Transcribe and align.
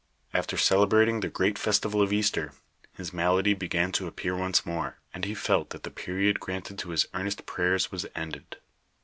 After 0.33 0.57
cele 0.57 0.87
brating 0.87 1.21
the 1.21 1.29
great 1.29 1.59
festival 1.59 2.01
cf 2.01 2.11
Easter, 2.11 2.53
his 2.91 3.13
malady 3.13 3.53
began 3.53 3.91
to 3.91 4.07
ap 4.07 4.15
pear 4.15 4.35
once 4.35 4.65
more, 4.65 4.97
and 5.13 5.25
he 5.25 5.35
felt 5.35 5.69
that 5.69 5.83
the 5.83 5.91
period 5.91 6.39
granted 6.39 6.79
to 6.79 6.89
his 6.89 7.05
earnest 7.13 7.45
prayers 7.45 7.91
was 7.91 8.07
ended. 8.15 8.57